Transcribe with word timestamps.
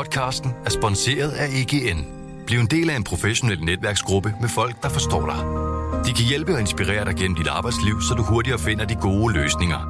Podcasten 0.00 0.50
er 0.64 0.70
sponsoreret 0.70 1.32
af 1.32 1.46
EGN. 1.60 2.00
Bliv 2.46 2.58
en 2.58 2.66
del 2.66 2.90
af 2.90 2.96
en 2.96 3.04
professionel 3.04 3.60
netværksgruppe 3.64 4.34
med 4.40 4.48
folk, 4.48 4.82
der 4.82 4.88
forstår 4.88 5.26
dig. 5.26 5.40
De 6.06 6.12
kan 6.18 6.24
hjælpe 6.28 6.52
og 6.54 6.60
inspirere 6.60 7.04
dig 7.04 7.14
gennem 7.16 7.36
dit 7.36 7.46
arbejdsliv, 7.46 8.00
så 8.08 8.14
du 8.14 8.22
hurtigere 8.22 8.58
finder 8.58 8.84
de 8.84 8.94
gode 8.94 9.34
løsninger. 9.34 9.80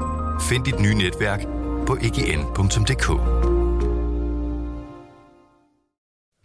Find 0.48 0.64
dit 0.64 0.80
nye 0.80 0.94
netværk 0.94 1.40
på 1.86 1.96
egn.dk. 2.02 3.08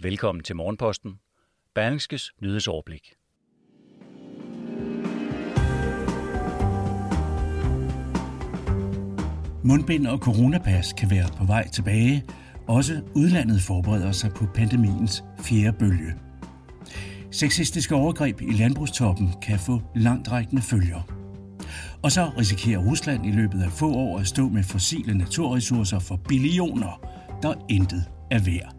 Velkommen 0.03 0.43
til 0.43 0.55
Morgenposten. 0.55 1.11
Berlingskes 1.75 2.31
nyhedsoverblik. 2.41 3.13
Mundbind 9.63 10.07
og 10.07 10.17
coronapas 10.17 10.93
kan 10.93 11.09
være 11.09 11.29
på 11.37 11.45
vej 11.45 11.67
tilbage. 11.67 12.23
Også 12.67 13.01
udlandet 13.13 13.61
forbereder 13.61 14.11
sig 14.11 14.31
på 14.31 14.45
pandemiens 14.55 15.23
fjerde 15.39 15.77
bølge. 15.77 16.13
Sexistiske 17.31 17.95
overgreb 17.95 18.41
i 18.41 18.51
landbrugstoppen 18.51 19.29
kan 19.41 19.59
få 19.59 19.81
langtrækkende 19.95 20.61
følger. 20.61 21.01
Og 22.01 22.11
så 22.11 22.29
risikerer 22.37 22.79
Rusland 22.79 23.25
i 23.25 23.31
løbet 23.31 23.63
af 23.63 23.71
få 23.71 23.93
år 23.93 24.19
at 24.19 24.27
stå 24.27 24.49
med 24.49 24.63
fossile 24.63 25.17
naturressourcer 25.17 25.99
for 25.99 26.15
billioner, 26.15 27.07
der 27.41 27.53
intet 27.69 28.05
er 28.31 28.39
værd. 28.39 28.75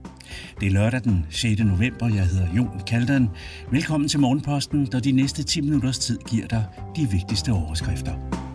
Det 0.60 0.66
er 0.66 0.70
lørdag 0.70 1.04
den 1.04 1.26
6. 1.30 1.60
november. 1.60 2.08
Jeg 2.08 2.26
hedder 2.26 2.54
Jon 2.56 2.80
Kaldan. 2.86 3.28
Velkommen 3.70 4.08
til 4.08 4.20
Morgenposten, 4.20 4.86
der 4.92 5.00
de 5.00 5.12
næste 5.12 5.42
10 5.42 5.60
minutters 5.60 5.98
tid 5.98 6.18
giver 6.28 6.46
dig 6.46 6.64
de 6.96 7.10
vigtigste 7.10 7.52
overskrifter. 7.52 8.45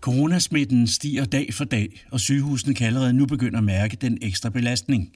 Coronasmitten 0.00 0.86
stiger 0.86 1.24
dag 1.24 1.54
for 1.54 1.64
dag, 1.64 2.04
og 2.10 2.20
sygehusene 2.20 2.74
kan 2.74 2.86
allerede 2.86 3.12
nu 3.12 3.26
begynde 3.26 3.58
at 3.58 3.64
mærke 3.64 3.96
den 3.96 4.18
ekstra 4.22 4.50
belastning. 4.50 5.12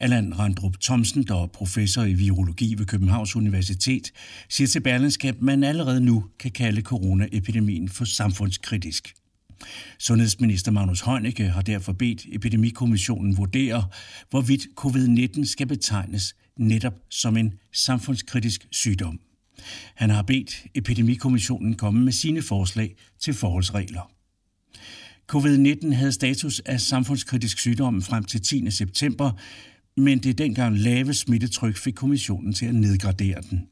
Allan 0.00 0.38
Randrup 0.38 0.80
Thomsen, 0.80 1.22
der 1.22 1.42
er 1.42 1.46
professor 1.46 2.02
i 2.02 2.12
virologi 2.12 2.74
ved 2.78 2.86
Københavns 2.86 3.36
Universitet, 3.36 4.12
siger 4.48 4.68
til 4.68 4.80
Berlingske, 4.80 5.28
at 5.28 5.42
man 5.42 5.64
allerede 5.64 6.00
nu 6.00 6.24
kan 6.38 6.50
kalde 6.50 6.80
coronaepidemien 6.80 7.88
for 7.88 8.04
samfundskritisk. 8.04 9.14
Sundhedsminister 9.98 10.72
Magnus 10.72 11.00
Heunicke 11.00 11.48
har 11.48 11.62
derfor 11.62 11.92
bedt 11.92 12.26
Epidemikommissionen 12.32 13.36
vurdere, 13.36 13.84
hvorvidt 14.30 14.66
covid-19 14.80 15.44
skal 15.44 15.66
betegnes 15.66 16.36
netop 16.56 16.94
som 17.10 17.36
en 17.36 17.52
samfundskritisk 17.72 18.66
sygdom. 18.70 19.20
Han 19.94 20.10
har 20.10 20.22
bedt 20.22 20.66
Epidemikommissionen 20.74 21.74
komme 21.74 22.04
med 22.04 22.12
sine 22.12 22.42
forslag 22.42 22.96
til 23.20 23.34
forholdsregler. 23.34 24.10
Covid-19 25.32 25.94
havde 25.94 26.12
status 26.12 26.60
af 26.60 26.80
samfundskritisk 26.80 27.58
sygdom 27.58 28.02
frem 28.02 28.24
til 28.24 28.42
10. 28.42 28.70
september, 28.70 29.30
men 29.96 30.18
det 30.18 30.38
dengang 30.38 30.78
lave 30.78 31.14
smittetryk 31.14 31.76
fik 31.76 31.94
kommissionen 31.94 32.52
til 32.52 32.66
at 32.66 32.74
nedgradere 32.74 33.40
den. 33.50 33.68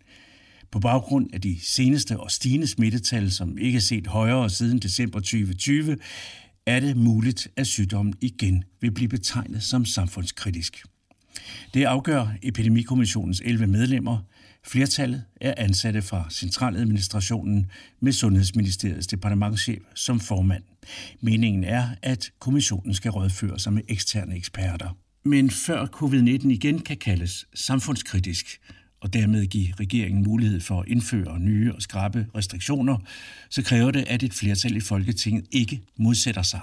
På 0.70 0.80
baggrund 0.80 1.30
af 1.32 1.40
de 1.40 1.58
seneste 1.62 2.20
og 2.20 2.30
stigende 2.30 2.66
smittetal, 2.66 3.30
som 3.30 3.58
ikke 3.58 3.76
er 3.76 3.80
set 3.80 4.06
højere 4.06 4.50
siden 4.50 4.78
december 4.78 5.20
2020, 5.20 5.96
er 6.66 6.80
det 6.80 6.96
muligt, 6.96 7.48
at 7.56 7.66
sygdommen 7.66 8.14
igen 8.20 8.64
vil 8.80 8.90
blive 8.90 9.08
betegnet 9.08 9.62
som 9.62 9.84
samfundskritisk. 9.84 10.84
Det 11.74 11.84
afgør 11.84 12.26
Epidemikommissionens 12.42 13.42
11 13.44 13.66
medlemmer. 13.66 14.18
Flertallet 14.66 15.24
er 15.40 15.54
ansatte 15.56 16.02
fra 16.02 16.26
centraladministrationen 16.30 17.70
med 18.00 18.12
Sundhedsministeriets 18.12 19.06
departementschef 19.06 19.82
som 19.94 20.20
formand. 20.20 20.62
Meningen 21.20 21.64
er, 21.64 21.88
at 22.02 22.30
kommissionen 22.38 22.94
skal 22.94 23.10
rådføre 23.10 23.58
sig 23.58 23.72
med 23.72 23.82
eksterne 23.88 24.36
eksperter. 24.36 24.96
Men 25.24 25.50
før 25.50 25.86
covid-19 25.86 26.48
igen 26.48 26.78
kan 26.78 26.96
kaldes 26.96 27.46
samfundskritisk, 27.54 28.60
og 29.00 29.12
dermed 29.12 29.46
give 29.46 29.74
regeringen 29.80 30.22
mulighed 30.22 30.60
for 30.60 30.80
at 30.80 30.88
indføre 30.88 31.40
nye 31.40 31.74
og 31.74 31.82
skrabe 31.82 32.26
restriktioner, 32.34 32.98
så 33.50 33.62
kræver 33.62 33.90
det, 33.90 34.04
at 34.06 34.22
et 34.22 34.34
flertal 34.34 34.76
i 34.76 34.80
Folketinget 34.80 35.44
ikke 35.50 35.80
modsætter 35.98 36.42
sig. 36.42 36.60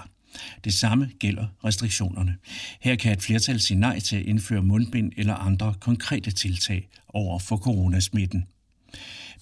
Det 0.64 0.74
samme 0.74 1.10
gælder 1.18 1.46
restriktionerne. 1.64 2.36
Her 2.80 2.96
kan 2.96 3.12
et 3.12 3.22
flertal 3.22 3.60
sige 3.60 3.80
nej 3.80 4.00
til 4.00 4.16
at 4.16 4.22
indføre 4.22 4.62
mundbind 4.62 5.12
eller 5.16 5.34
andre 5.34 5.74
konkrete 5.80 6.30
tiltag 6.30 6.88
over 7.08 7.38
for 7.38 7.56
coronasmitten. 7.56 8.44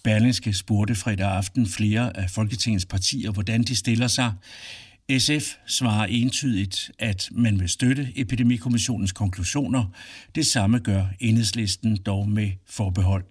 Berlingske 0.05 0.55
spurgte 0.55 0.95
fredag 0.95 1.31
aften 1.31 1.67
flere 1.67 2.17
af 2.17 2.31
Folketingets 2.31 2.87
partier, 2.87 3.31
hvordan 3.31 3.63
de 3.63 3.77
stiller 3.77 4.07
sig. 4.07 4.33
SF 5.19 5.55
svarer 5.67 6.07
entydigt, 6.07 6.91
at 6.99 7.29
man 7.33 7.61
vil 7.61 7.69
støtte 7.69 8.13
Epidemikommissionens 8.17 9.13
konklusioner. 9.13 9.85
Det 10.35 10.47
samme 10.47 10.79
gør 10.79 11.07
enhedslisten 11.21 11.97
dog 11.97 12.29
med 12.29 12.51
forbehold. 12.67 13.25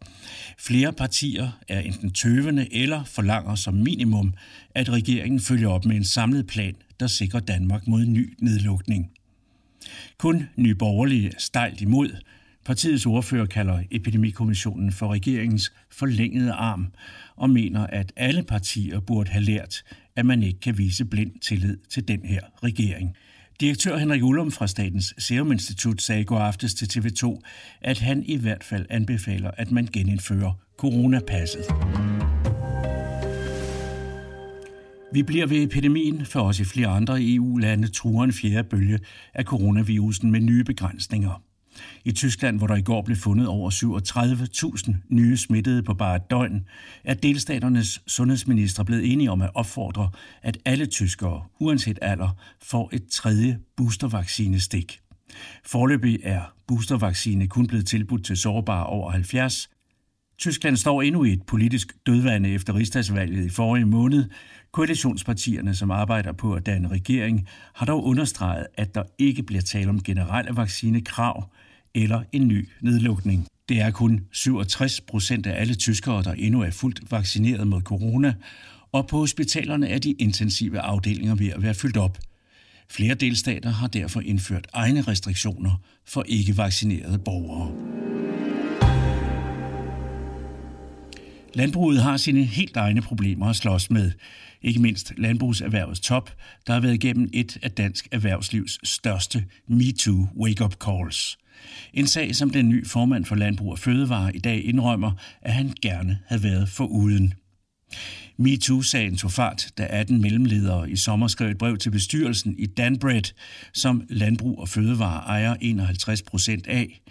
Flere 0.59 0.93
partier 0.93 1.51
er 1.67 1.79
enten 1.79 2.11
tøvende 2.13 2.73
eller 2.73 3.03
forlanger 3.03 3.55
som 3.55 3.73
minimum, 3.73 4.33
at 4.75 4.89
regeringen 4.89 5.39
følger 5.39 5.69
op 5.69 5.85
med 5.85 5.95
en 5.95 6.05
samlet 6.05 6.47
plan, 6.47 6.75
der 7.01 7.07
sikrer 7.07 7.39
Danmark 7.39 7.87
mod 7.87 8.05
ny 8.05 8.33
nedlukning. 8.39 9.11
Kun 10.17 10.49
Nye 10.55 10.75
Borgerlige 10.75 11.27
er 11.27 11.39
stejlt 11.39 11.81
imod. 11.81 12.09
Partiets 12.65 13.05
ordfører 13.05 13.45
kalder 13.45 13.83
Epidemikommissionen 13.91 14.91
for 14.91 15.13
regeringens 15.13 15.73
forlængede 15.91 16.51
arm 16.51 16.87
og 17.35 17.49
mener, 17.49 17.87
at 17.87 18.13
alle 18.15 18.43
partier 18.43 18.99
burde 18.99 19.29
have 19.29 19.43
lært, 19.43 19.83
at 20.15 20.25
man 20.25 20.43
ikke 20.43 20.59
kan 20.59 20.77
vise 20.77 21.05
blind 21.05 21.31
tillid 21.41 21.77
til 21.89 22.07
den 22.07 22.25
her 22.25 22.41
regering. 22.63 23.15
Direktør 23.59 23.97
Henrik 23.97 24.23
Ullum 24.23 24.51
fra 24.51 24.67
Statens 24.67 25.13
Serum 25.17 25.51
Institut 25.51 26.01
sagde 26.01 26.21
i 26.21 26.25
går 26.25 26.39
aftes 26.39 26.73
til 26.73 26.85
TV2, 26.85 27.39
at 27.81 27.99
han 27.99 28.23
i 28.23 28.37
hvert 28.37 28.63
fald 28.63 28.85
anbefaler, 28.89 29.51
at 29.57 29.71
man 29.71 29.87
genindfører 29.93 30.53
coronapasset. 30.77 31.65
Vi 35.13 35.23
bliver 35.23 35.45
ved 35.45 35.63
epidemien, 35.63 36.25
for 36.25 36.39
også 36.39 36.61
i 36.61 36.65
flere 36.65 36.87
andre 36.87 37.17
EU-lande 37.19 37.87
truer 37.87 38.23
en 38.23 38.33
fjerde 38.33 38.69
bølge 38.69 38.99
af 39.33 39.43
coronavirusen 39.43 40.31
med 40.31 40.39
nye 40.39 40.63
begrænsninger. 40.63 41.41
I 42.05 42.11
Tyskland, 42.11 42.57
hvor 42.57 42.67
der 42.67 42.75
i 42.75 42.81
går 42.81 43.01
blev 43.01 43.17
fundet 43.17 43.47
over 43.47 43.69
37.000 44.87 44.93
nye 45.09 45.37
smittede 45.37 45.83
på 45.83 45.93
bare 45.93 46.15
et 46.15 46.29
døgn, 46.29 46.65
er 47.03 47.13
delstaternes 47.13 48.01
sundhedsminister 48.07 48.83
blevet 48.83 49.11
enige 49.11 49.31
om 49.31 49.41
at 49.41 49.49
opfordre, 49.55 50.09
at 50.43 50.57
alle 50.65 50.85
tyskere, 50.85 51.43
uanset 51.59 51.99
alder, 52.01 52.29
får 52.61 52.89
et 52.93 53.03
tredje 53.11 53.59
boostervaccinestik. 53.77 54.99
Forløbig 55.65 56.19
er 56.23 56.41
boostervaccine 56.67 57.47
kun 57.47 57.67
blevet 57.67 57.87
tilbudt 57.87 58.25
til 58.25 58.37
sårbare 58.37 58.85
over 58.85 59.11
70. 59.11 59.69
Tyskland 60.41 60.77
står 60.77 61.01
endnu 61.01 61.23
i 61.23 61.33
et 61.33 61.43
politisk 61.43 61.93
dødvande 62.05 62.49
efter 62.49 62.75
rigsdagsvalget 62.75 63.45
i 63.45 63.49
forrige 63.49 63.85
måned. 63.85 64.25
Koalitionspartierne, 64.71 65.75
som 65.75 65.91
arbejder 65.91 66.31
på 66.31 66.53
at 66.53 66.65
danne 66.65 66.87
regering, 66.87 67.47
har 67.73 67.85
dog 67.85 68.05
understreget, 68.05 68.67
at 68.77 68.95
der 68.95 69.03
ikke 69.17 69.43
bliver 69.43 69.61
tale 69.61 69.89
om 69.89 70.03
generelle 70.03 70.55
vaccinekrav, 70.55 71.43
eller 71.95 72.23
en 72.31 72.47
ny 72.47 72.69
nedlukning. 72.81 73.47
Det 73.69 73.81
er 73.81 73.91
kun 73.91 74.21
67 74.31 75.01
procent 75.01 75.47
af 75.47 75.61
alle 75.61 75.73
tyskere, 75.73 76.23
der 76.23 76.33
endnu 76.33 76.61
er 76.61 76.71
fuldt 76.71 77.11
vaccineret 77.11 77.67
mod 77.67 77.81
corona, 77.81 78.33
og 78.91 79.07
på 79.07 79.17
hospitalerne 79.17 79.87
er 79.87 79.99
de 79.99 80.11
intensive 80.11 80.79
afdelinger 80.79 81.35
ved 81.35 81.49
at 81.49 81.61
være 81.61 81.73
fyldt 81.73 81.97
op. 81.97 82.17
Flere 82.89 83.13
delstater 83.13 83.69
har 83.69 83.87
derfor 83.87 84.21
indført 84.21 84.67
egne 84.73 85.01
restriktioner 85.01 85.81
for 86.07 86.23
ikke-vaccinerede 86.27 87.19
borgere. 87.19 88.20
Landbruget 91.53 92.03
har 92.03 92.17
sine 92.17 92.43
helt 92.43 92.77
egne 92.77 93.01
problemer 93.01 93.47
at 93.47 93.55
slås 93.55 93.89
med. 93.89 94.11
Ikke 94.61 94.81
mindst 94.81 95.13
landbrugserhvervets 95.17 95.99
top, 95.99 96.31
der 96.67 96.73
har 96.73 96.79
været 96.79 96.93
igennem 96.93 97.29
et 97.33 97.57
af 97.63 97.71
dansk 97.71 98.07
erhvervslivs 98.11 98.89
største 98.89 99.45
MeToo 99.67 100.27
wake-up 100.37 100.73
calls. 100.73 101.37
En 101.93 102.07
sag, 102.07 102.35
som 102.35 102.49
den 102.49 102.69
nye 102.69 102.85
formand 102.85 103.25
for 103.25 103.35
Landbrug 103.35 103.71
og 103.71 103.79
Fødevare 103.79 104.35
i 104.35 104.39
dag 104.39 104.65
indrømmer, 104.65 105.11
at 105.41 105.53
han 105.53 105.73
gerne 105.81 106.19
havde 106.27 106.43
været 106.43 106.69
for 106.69 106.85
uden. 106.85 107.33
MeToo-sagen 108.37 109.17
tog 109.17 109.31
fart, 109.31 109.67
da 109.77 109.87
18 109.89 110.21
mellemledere 110.21 110.91
i 110.91 110.95
sommer 110.95 111.27
skrev 111.27 111.49
et 111.49 111.57
brev 111.57 111.77
til 111.77 111.91
bestyrelsen 111.91 112.55
i 112.57 112.65
Danbred, 112.65 113.33
som 113.73 114.03
Landbrug 114.09 114.59
og 114.59 114.69
Fødevare 114.69 115.23
ejer 115.23 115.55
51 115.61 116.21
procent 116.21 116.67
af. 116.67 117.01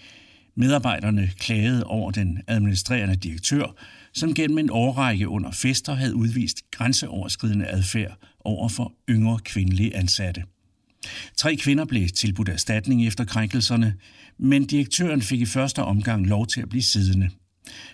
Medarbejderne 0.54 1.30
klagede 1.38 1.84
over 1.84 2.10
den 2.10 2.40
administrerende 2.46 3.16
direktør, 3.16 3.76
som 4.14 4.34
gennem 4.34 4.58
en 4.58 4.70
årrække 4.70 5.28
under 5.28 5.50
fester 5.50 5.94
havde 5.94 6.14
udvist 6.14 6.70
grænseoverskridende 6.70 7.66
adfærd 7.66 8.16
over 8.40 8.68
for 8.68 8.92
yngre 9.10 9.38
kvindelige 9.44 9.96
ansatte. 9.96 10.42
Tre 11.36 11.56
kvinder 11.56 11.84
blev 11.84 12.08
tilbudt 12.08 12.48
erstatning 12.48 13.06
efter 13.06 13.24
krænkelserne, 13.24 13.94
men 14.38 14.66
direktøren 14.66 15.22
fik 15.22 15.40
i 15.40 15.46
første 15.46 15.82
omgang 15.82 16.26
lov 16.26 16.46
til 16.46 16.60
at 16.60 16.68
blive 16.68 16.82
siddende. 16.82 17.30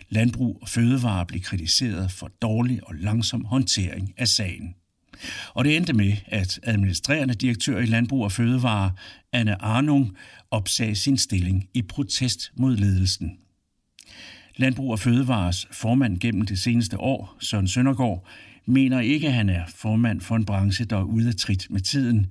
Landbrug 0.09 0.59
og 0.63 0.69
Fødevare 0.69 1.27
blev 1.27 1.41
kritiseret 1.41 2.11
for 2.11 2.31
dårlig 2.43 2.81
og 2.89 2.95
langsom 2.95 3.45
håndtering 3.45 4.15
af 4.17 4.29
sagen. 4.29 4.75
Og 5.55 5.65
det 5.65 5.77
endte 5.77 5.93
med, 5.93 6.17
at 6.27 6.61
administrerende 6.63 7.35
direktør 7.35 7.79
i 7.79 7.87
Landbrug 7.87 8.25
og 8.25 8.33
Fødevare, 8.33 8.93
Anne 9.33 9.63
Arnung, 9.63 10.17
opsagde 10.51 10.95
sin 10.95 11.19
stilling 11.19 11.69
i 11.75 11.83
protest 11.83 12.53
mod 12.57 12.77
ledelsen. 12.77 13.39
Landbrug 14.57 14.91
og 14.91 14.99
Fødevares 14.99 15.67
formand 15.73 16.19
gennem 16.19 16.47
det 16.47 16.59
seneste 16.59 17.01
år, 17.01 17.37
Søren 17.41 17.69
Søndergaard, 17.69 18.27
mener 18.67 19.01
ikke, 19.01 19.27
at 19.27 19.33
han 19.33 19.49
er 19.49 19.63
formand 19.69 20.21
for 20.21 20.37
en 20.37 20.45
branche, 20.45 20.85
der 20.85 20.97
er 20.97 21.03
ude 21.03 21.29
af 21.29 21.35
trit 21.35 21.67
med 21.71 21.81
tiden, 21.81 22.27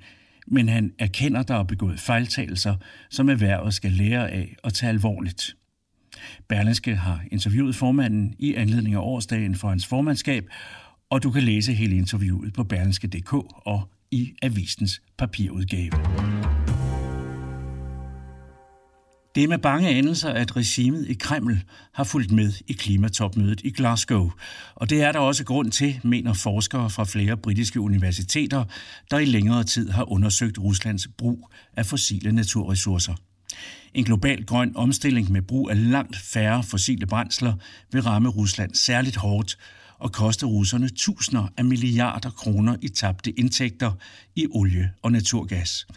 men 0.48 0.70
han 0.70 0.92
erkender, 1.00 1.44
der 1.44 1.56
er 1.56 1.64
begået 1.64 2.00
fejltagelser, 2.00 2.76
som 3.10 3.30
erhvervet 3.30 3.74
skal 3.74 3.92
lære 3.92 4.32
af 4.32 4.56
og 4.64 4.74
tage 4.74 4.90
alvorligt. 4.90 5.56
Berlingske 6.48 6.96
har 6.96 7.24
interviewet 7.32 7.76
formanden 7.76 8.36
i 8.40 8.54
anledning 8.54 8.96
af 8.96 9.00
årsdagen 9.00 9.56
for 9.56 9.70
hans 9.70 9.86
formandskab, 9.86 10.46
og 11.10 11.24
du 11.24 11.32
kan 11.32 11.44
læse 11.44 11.74
hele 11.74 11.96
interviewet 11.96 12.54
på 12.54 12.64
berlingske.dk 12.64 13.34
og 13.66 13.90
i 14.12 14.34
avisens 14.42 15.02
papirudgave. 15.18 15.92
Det 19.36 19.44
er 19.44 19.48
med 19.48 19.58
bange 19.58 19.90
anelser, 19.90 20.30
at 20.30 20.56
regimet 20.56 21.08
i 21.08 21.14
Kreml 21.14 21.62
har 21.94 22.04
fulgt 22.04 22.32
med 22.32 22.54
i 22.68 22.74
klimatopmødet 22.74 23.62
i 23.64 23.70
Glasgow. 23.70 24.32
Og 24.76 24.90
det 24.90 25.02
er 25.02 25.12
der 25.12 25.20
også 25.20 25.44
grund 25.44 25.72
til, 25.72 26.00
mener 26.04 26.34
forskere 26.34 26.90
fra 26.90 27.04
flere 27.04 27.38
britiske 27.38 27.80
universiteter, 27.80 28.64
der 29.12 29.20
i 29.20 29.26
længere 29.26 29.64
tid 29.64 29.90
har 29.90 30.12
undersøgt 30.12 30.60
Ruslands 30.60 31.08
brug 31.18 31.50
af 31.78 31.86
fossile 31.86 32.32
naturressourcer. 32.32 33.14
En 33.94 34.04
global 34.04 34.46
grøn 34.46 34.72
omstilling 34.76 35.32
med 35.32 35.42
brug 35.42 35.70
af 35.70 35.92
langt 35.92 36.16
færre 36.16 36.64
fossile 36.64 37.06
brændsler 37.06 37.54
vil 37.92 38.02
ramme 38.02 38.30
Rusland 38.30 38.76
særligt 38.76 39.16
hårdt 39.16 39.58
og 40.00 40.12
koste 40.12 40.46
russerne 40.46 40.90
tusinder 40.90 41.48
af 41.58 41.66
milliarder 41.66 42.30
kroner 42.30 42.76
i 42.82 42.88
tabte 42.88 43.32
indtægter 43.32 43.92
i 44.36 44.48
olie 44.52 44.92
og 45.02 45.12
naturgas. 45.12 45.88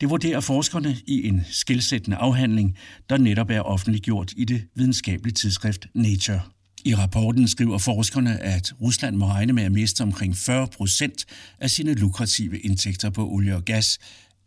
Det 0.00 0.10
vurderer 0.10 0.40
forskerne 0.40 0.96
i 1.06 1.28
en 1.28 1.40
skilsættende 1.50 2.16
afhandling, 2.16 2.76
der 3.10 3.16
netop 3.16 3.50
er 3.50 3.60
offentliggjort 3.60 4.32
i 4.36 4.44
det 4.44 4.62
videnskabelige 4.74 5.34
tidsskrift 5.34 5.86
Nature. 5.94 6.40
I 6.84 6.94
rapporten 6.94 7.48
skriver 7.48 7.78
forskerne, 7.78 8.42
at 8.42 8.72
Rusland 8.80 9.16
må 9.16 9.26
regne 9.26 9.52
med 9.52 9.62
at 9.62 9.72
miste 9.72 10.02
omkring 10.02 10.36
40 10.36 10.66
procent 10.66 11.24
af 11.60 11.70
sine 11.70 11.94
lukrative 11.94 12.58
indtægter 12.58 13.10
på 13.10 13.28
olie 13.28 13.56
og 13.56 13.64
gas 13.64 13.98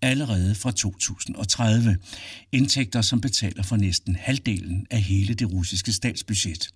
allerede 0.01 0.56
fra 0.56 0.72
2030. 0.72 1.98
Indtægter, 2.51 3.01
som 3.01 3.22
betaler 3.22 3.63
for 3.63 3.75
næsten 3.75 4.16
halvdelen 4.16 4.88
af 4.92 5.01
hele 5.01 5.34
det 5.34 5.51
russiske 5.51 5.94
statsbudget. 5.94 6.69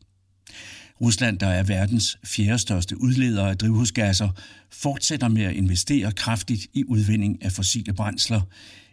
Rusland, 1.02 1.40
der 1.40 1.48
er 1.48 1.64
verdens 1.64 2.18
fjerde 2.26 2.60
største 2.60 3.02
udleder 3.02 3.48
af 3.48 3.58
drivhusgasser, 3.58 4.30
fortsætter 4.72 5.28
med 5.28 5.44
at 5.44 5.56
investere 5.56 6.12
kraftigt 6.12 6.68
i 6.74 6.84
udvinding 6.88 7.44
af 7.44 7.52
fossile 7.52 7.94
brændsler, 7.94 8.42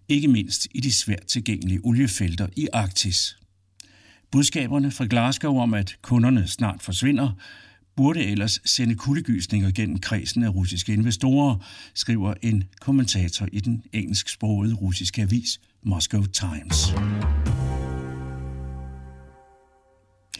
ikke 0.08 0.28
mindst 0.28 0.68
i 0.74 0.80
de 0.80 0.92
svært 0.92 1.26
tilgængelige 1.26 1.80
oliefelter 1.84 2.46
i 2.56 2.68
Arktis. 2.72 3.36
Budskaberne 4.30 4.90
fra 4.90 5.06
Glasgow 5.10 5.58
om, 5.58 5.74
at 5.74 5.96
kunderne 6.02 6.48
snart 6.48 6.82
forsvinder, 6.82 7.32
burde 7.96 8.24
ellers 8.24 8.60
sende 8.64 8.94
kuldegysninger 8.94 9.70
gennem 9.70 9.98
kredsen 9.98 10.42
af 10.42 10.54
russiske 10.54 10.92
investorer, 10.92 11.56
skriver 11.94 12.34
en 12.42 12.64
kommentator 12.80 13.48
i 13.52 13.60
den 13.60 13.82
engelsksprogede 13.92 14.74
russiske 14.74 15.22
avis 15.22 15.60
Moscow 15.82 16.24
Times. 16.24 16.92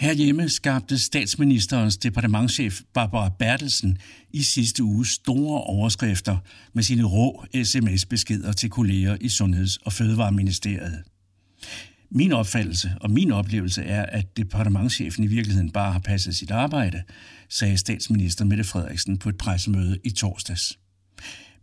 Herhjemme 0.01 0.49
skabte 0.49 0.99
statsministerens 0.99 1.97
departementchef 1.97 2.81
Barbara 2.95 3.29
Bertelsen 3.39 3.99
i 4.33 4.43
sidste 4.43 4.85
uge 4.85 5.07
store 5.07 5.61
overskrifter 5.61 6.37
med 6.73 6.83
sine 6.83 7.05
rå 7.05 7.45
sms-beskeder 7.63 8.53
til 8.53 8.71
kolleger 8.71 9.17
i 9.21 9.29
Sundheds- 9.29 9.79
og 9.85 9.93
Fødevareministeriet. 9.93 11.03
Min 12.11 12.33
opfattelse 12.33 12.93
og 13.01 13.11
min 13.11 13.33
oplevelse 13.33 13.83
er, 13.83 14.07
at 14.07 14.37
departementchefen 14.37 15.25
i 15.25 15.27
virkeligheden 15.27 15.71
bare 15.71 15.93
har 15.93 16.01
passet 16.01 16.37
sit 16.37 16.51
arbejde, 16.51 17.03
sagde 17.49 17.77
statsminister 17.77 18.45
Mette 18.45 18.65
Frederiksen 18.65 19.19
på 19.19 19.29
et 19.29 19.39
pressemøde 19.39 19.99
i 20.05 20.11
torsdags. 20.11 20.79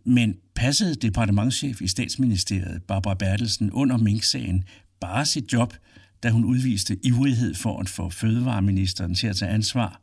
Men 0.06 0.36
passede 0.56 0.96
departementchef 0.96 1.82
i 1.82 1.88
statsministeriet 1.88 2.84
Barbara 2.88 3.16
Bertelsen 3.16 3.72
under 3.72 3.98
Mink-sagen 3.98 4.64
bare 5.02 5.26
sit 5.26 5.54
job– 5.54 5.74
da 6.24 6.30
hun 6.30 6.46
udviste 6.46 6.98
ivrighed 7.04 7.56
for 7.56 7.80
at 7.80 7.90
få 7.90 8.10
fødevareministeren 8.10 9.16
til 9.16 9.28
at 9.28 9.36
tage 9.36 9.52
ansvar? 9.52 10.02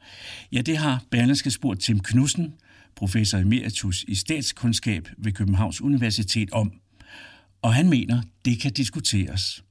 Ja, 0.53 0.61
det 0.61 0.77
har 0.77 1.03
Berlingske 1.11 1.51
spurgt 1.51 1.81
Tim 1.81 2.01
Knudsen, 2.01 2.55
professor 2.97 3.39
emeritus 3.39 4.05
i 4.09 4.15
statskundskab 4.15 5.09
ved 5.19 5.33
Københavns 5.33 5.81
Universitet 5.81 6.51
om. 6.51 6.73
Og 7.63 7.75
han 7.75 7.89
mener, 7.89 8.23
det 8.45 8.61
kan 8.61 8.73
diskuteres. 8.73 9.65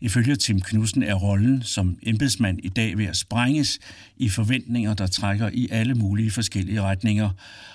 Ifølge 0.00 0.36
Tim 0.36 0.60
Knudsen 0.60 1.02
er 1.02 1.14
rollen 1.14 1.62
som 1.62 1.98
embedsmand 2.02 2.58
i 2.62 2.68
dag 2.68 2.98
ved 2.98 3.06
at 3.06 3.16
sprænges 3.16 3.78
i 4.16 4.28
forventninger, 4.28 4.94
der 4.94 5.06
trækker 5.06 5.50
i 5.52 5.68
alle 5.70 5.94
mulige 5.94 6.30
forskellige 6.30 6.82
retninger. 6.82 7.30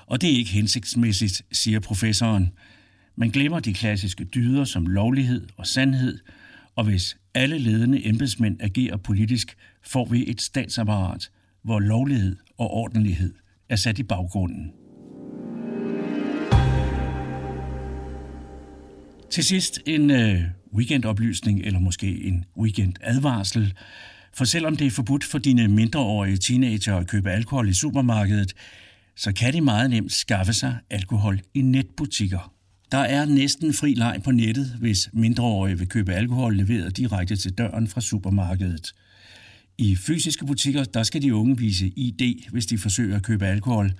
Og 0.05 0.21
det 0.21 0.33
er 0.33 0.37
ikke 0.37 0.51
hensigtsmæssigt, 0.51 1.41
siger 1.51 1.79
professoren. 1.79 2.49
Man 3.15 3.29
glemmer 3.29 3.59
de 3.59 3.73
klassiske 3.73 4.23
dyder 4.23 4.63
som 4.63 4.87
lovlighed 4.87 5.47
og 5.57 5.67
sandhed, 5.67 6.19
og 6.75 6.83
hvis 6.83 7.17
alle 7.33 7.57
ledende 7.57 8.07
embedsmænd 8.07 8.61
agerer 8.61 8.97
politisk, 8.97 9.55
får 9.83 10.05
vi 10.05 10.29
et 10.29 10.41
statsapparat, 10.41 11.31
hvor 11.63 11.79
lovlighed 11.79 12.35
og 12.57 12.71
ordentlighed 12.71 13.33
er 13.69 13.75
sat 13.75 13.99
i 13.99 14.03
baggrunden. 14.03 14.71
Til 19.29 19.43
sidst 19.43 19.79
en 19.85 20.11
øh, 20.11 20.41
weekendoplysning, 20.73 21.59
eller 21.59 21.79
måske 21.79 22.23
en 22.23 22.45
weekendadvarsel. 22.57 23.73
For 24.33 24.45
selvom 24.45 24.75
det 24.75 24.87
er 24.87 24.91
forbudt 24.91 25.23
for 25.23 25.37
dine 25.37 25.67
mindreårige 25.67 26.37
teenager 26.37 26.95
at 26.95 27.07
købe 27.07 27.31
alkohol 27.31 27.69
i 27.69 27.73
supermarkedet, 27.73 28.53
så 29.15 29.33
kan 29.33 29.53
de 29.53 29.61
meget 29.61 29.89
nemt 29.89 30.11
skaffe 30.11 30.53
sig 30.53 30.77
alkohol 30.89 31.39
i 31.53 31.61
netbutikker. 31.61 32.54
Der 32.91 32.97
er 32.97 33.25
næsten 33.25 33.73
fri 33.73 33.93
leg 33.93 34.21
på 34.23 34.31
nettet, 34.31 34.75
hvis 34.79 35.09
mindreårige 35.13 35.77
vil 35.77 35.87
købe 35.87 36.13
alkohol 36.13 36.57
leveret 36.57 36.97
direkte 36.97 37.35
til 37.35 37.51
døren 37.51 37.87
fra 37.87 38.01
supermarkedet. 38.01 38.93
I 39.77 39.95
fysiske 39.95 40.45
butikker, 40.45 40.83
der 40.83 41.03
skal 41.03 41.21
de 41.21 41.35
unge 41.35 41.57
vise 41.57 41.87
ID, 41.87 42.51
hvis 42.51 42.65
de 42.65 42.77
forsøger 42.77 43.15
at 43.15 43.23
købe 43.23 43.45
alkohol. 43.45 43.93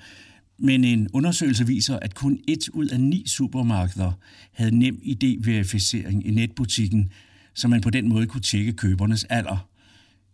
Men 0.58 0.84
en 0.84 1.08
undersøgelse 1.14 1.68
viser, 1.68 2.00
at 2.00 2.16
kun 2.16 2.40
et 2.48 2.70
ud 2.70 2.88
af 2.88 3.00
ni 3.00 3.28
supermarkeder 3.28 4.12
havde 4.52 4.78
nem 4.80 5.00
ID-verificering 5.04 6.28
i 6.28 6.32
netbutikken, 6.32 7.12
så 7.54 7.68
man 7.68 7.82
på 7.82 7.90
den 7.90 8.10
måde 8.10 8.28
kunne 8.28 8.42
tjekke 8.42 8.74
købernes 8.74 9.24
alder. 9.24 9.68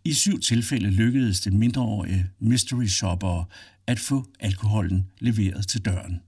I 0.04 0.12
syv 0.12 0.40
tilfælde 0.40 0.90
lykkedes 0.90 1.40
det 1.40 1.52
mindreårige 1.52 2.26
mystery 2.40 2.86
shoppere 2.86 3.44
at 3.86 3.98
få 3.98 4.24
alkoholen 4.40 5.06
leveret 5.20 5.68
til 5.68 5.84
døren. 5.84 6.20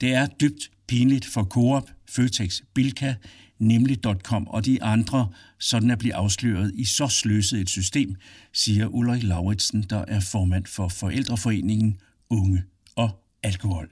Det 0.00 0.14
er 0.14 0.26
dybt 0.26 0.70
pinligt 0.88 1.26
for 1.26 1.44
Coop, 1.44 1.90
Føtex, 2.08 2.60
Bilka, 2.74 3.14
nemlig.com 3.58 4.48
og 4.48 4.64
de 4.64 4.82
andre, 4.82 5.28
sådan 5.58 5.90
at 5.90 5.98
blive 5.98 6.14
afsløret 6.14 6.72
i 6.74 6.84
så 6.84 7.08
sløset 7.08 7.60
et 7.60 7.70
system, 7.70 8.14
siger 8.52 8.86
Ulrik 8.86 9.22
Lauritsen, 9.22 9.82
der 9.90 10.04
er 10.08 10.20
formand 10.20 10.66
for 10.66 10.88
Forældreforeningen 10.88 11.96
Unge 12.30 12.62
og 12.96 13.10
Alkohol. 13.42 13.88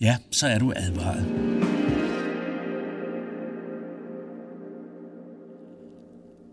Ja, 0.00 0.16
så 0.30 0.46
er 0.46 0.58
du 0.58 0.72
advaret. 0.76 1.26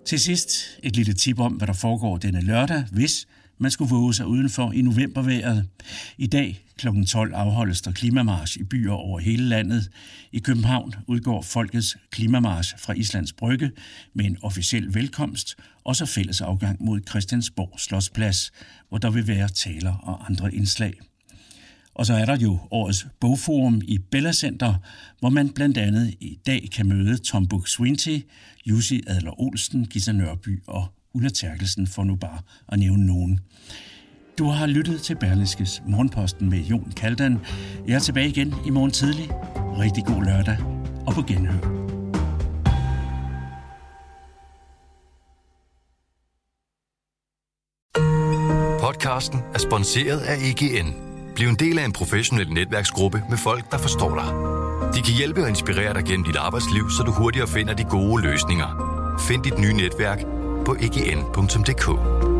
Til 0.05 0.19
sidst 0.19 0.79
et 0.83 0.95
lille 0.95 1.13
tip 1.13 1.39
om, 1.39 1.53
hvad 1.53 1.67
der 1.67 1.73
foregår 1.73 2.17
denne 2.17 2.41
lørdag, 2.41 2.83
hvis 2.91 3.27
man 3.57 3.71
skulle 3.71 3.89
våge 3.89 4.13
sig 4.13 4.27
udenfor 4.27 4.71
i 4.71 4.81
novemberværet. 4.81 5.67
I 6.17 6.27
dag 6.27 6.63
kl. 6.77 6.87
12 7.07 7.33
afholdes 7.33 7.81
der 7.81 7.91
klimamarsch 7.91 8.57
i 8.59 8.63
byer 8.63 8.91
over 8.91 9.19
hele 9.19 9.43
landet. 9.43 9.91
I 10.31 10.39
København 10.39 10.93
udgår 11.07 11.41
Folkets 11.41 11.97
klimamarsch 12.11 12.75
fra 12.79 12.93
Islands 12.93 13.33
Brygge 13.33 13.71
med 14.13 14.25
en 14.25 14.37
officiel 14.41 14.93
velkomst 14.93 15.55
og 15.83 15.95
så 15.95 16.05
fælles 16.05 16.41
afgang 16.41 16.83
mod 16.83 16.99
Christiansborg 17.09 17.79
Slotsplads, 17.79 18.51
hvor 18.89 18.97
der 18.97 19.09
vil 19.09 19.27
være 19.27 19.49
taler 19.49 19.93
og 19.93 20.25
andre 20.29 20.55
indslag. 20.55 20.93
Og 21.93 22.05
så 22.05 22.13
er 22.13 22.25
der 22.25 22.37
jo 22.37 22.59
årets 22.71 23.07
bogforum 23.19 23.81
i 23.87 23.97
Bella 23.97 24.33
Center, 24.33 24.73
hvor 25.19 25.29
man 25.29 25.49
blandt 25.49 25.77
andet 25.77 26.13
i 26.19 26.39
dag 26.45 26.69
kan 26.71 26.87
møde 26.87 27.17
Tom 27.17 27.47
Buk 27.47 27.67
Swinty, 27.67 28.19
Jussi 28.65 29.01
Adler 29.07 29.41
Olsen, 29.41 29.85
Gita 29.85 30.11
Nørby 30.11 30.63
og 30.67 30.96
Ulla 31.17 31.29
Terkelsen, 31.29 31.87
for 31.87 32.03
nu 32.03 32.15
bare 32.15 32.39
at 32.67 32.79
nævne 32.79 33.05
nogen. 33.05 33.39
Du 34.37 34.49
har 34.49 34.65
lyttet 34.67 35.01
til 35.01 35.15
Berlingskes 35.15 35.81
Morgenposten 35.87 36.49
med 36.49 36.59
Jon 36.59 36.91
Kaldan. 36.97 37.39
Jeg 37.87 37.95
er 37.95 37.99
tilbage 37.99 38.29
igen 38.29 38.55
i 38.65 38.69
morgen 38.69 38.91
tidlig. 38.91 39.29
Rigtig 39.55 40.05
god 40.05 40.23
lørdag 40.23 40.57
og 41.07 41.13
på 41.13 41.21
genhør. 41.21 41.59
Podcasten 48.81 49.39
er 49.53 49.59
sponsoreret 49.59 50.19
af 50.19 50.35
EGN. 50.35 50.93
Bliv 51.35 51.47
en 51.47 51.55
del 51.55 51.79
af 51.79 51.85
en 51.85 51.93
professionel 51.93 52.49
netværksgruppe 52.49 53.23
med 53.29 53.37
folk, 53.37 53.71
der 53.71 53.77
forstår 53.77 54.15
dig. 54.15 54.29
De 54.95 55.01
kan 55.01 55.13
hjælpe 55.17 55.41
og 55.41 55.49
inspirere 55.49 55.93
dig 55.93 56.03
gennem 56.03 56.25
dit 56.25 56.35
arbejdsliv, 56.35 56.89
så 56.89 57.03
du 57.03 57.11
hurtigere 57.11 57.47
finder 57.47 57.73
de 57.73 57.83
gode 57.83 58.23
løsninger. 58.23 58.69
Find 59.27 59.43
dit 59.43 59.59
nye 59.59 59.73
netværk 59.73 60.36
på 60.67 60.75
egn.dk. 60.75 62.36